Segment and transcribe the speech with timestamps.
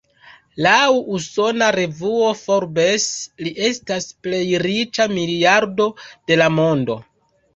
[0.65, 0.85] Laŭ
[1.17, 3.05] usona revuo "Forbes",
[3.47, 5.87] li estas plej riĉa miliardo
[6.33, 6.97] de la mondo.